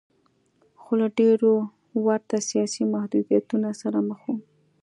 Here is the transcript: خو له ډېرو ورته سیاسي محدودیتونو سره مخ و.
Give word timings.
خو 0.81 0.91
له 0.99 1.07
ډېرو 1.19 1.51
ورته 2.07 2.35
سیاسي 2.49 2.83
محدودیتونو 2.93 3.69
سره 3.81 3.99
مخ 4.09 4.21
و. 4.35 4.37